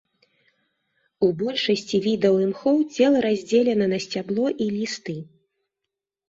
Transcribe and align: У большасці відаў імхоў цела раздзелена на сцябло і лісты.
У 1.27 1.27
большасці 1.41 1.99
відаў 2.05 2.37
імхоў 2.45 2.77
цела 2.95 3.17
раздзелена 3.27 3.85
на 3.93 3.99
сцябло 4.07 4.47
і 4.67 4.69
лісты. 4.79 5.17